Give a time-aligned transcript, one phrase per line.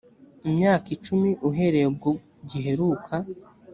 [0.49, 2.09] imyaka icumi uhereye ubwo
[2.49, 3.13] giheruka